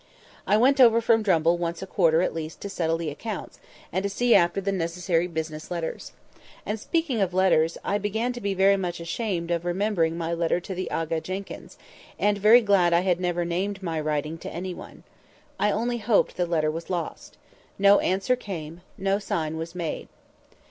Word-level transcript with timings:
I 0.47 0.57
went 0.57 0.81
over 0.81 0.99
from 0.99 1.21
Drumble 1.21 1.59
once 1.59 1.83
a 1.83 1.85
quarter 1.85 2.23
at 2.23 2.33
least 2.33 2.59
to 2.61 2.69
settle 2.69 2.97
the 2.97 3.11
accounts, 3.11 3.59
and 3.93 4.11
see 4.11 4.33
after 4.33 4.59
the 4.59 4.71
necessary 4.71 5.27
business 5.27 5.69
letters. 5.69 6.11
And, 6.65 6.79
speaking 6.79 7.21
of 7.21 7.35
letters, 7.35 7.77
I 7.85 7.99
began 7.99 8.33
to 8.33 8.41
be 8.41 8.55
very 8.55 8.77
much 8.77 8.99
ashamed 8.99 9.51
of 9.51 9.63
remembering 9.63 10.17
my 10.17 10.33
letter 10.33 10.59
to 10.59 10.73
the 10.73 10.89
Aga 10.89 11.21
Jenkyns, 11.21 11.77
and 12.17 12.39
very 12.39 12.61
glad 12.61 12.93
I 12.93 13.01
had 13.01 13.21
never 13.21 13.45
named 13.45 13.83
my 13.83 13.99
writing 14.01 14.39
to 14.39 14.49
any 14.51 14.73
one. 14.73 15.03
I 15.59 15.69
only 15.71 15.99
hoped 15.99 16.35
the 16.35 16.47
letter 16.47 16.71
was 16.71 16.89
lost. 16.89 17.37
No 17.77 17.99
answer 17.99 18.35
came. 18.35 18.81
No 18.97 19.19
sign 19.19 19.55
was 19.55 19.75
made. 19.75 20.07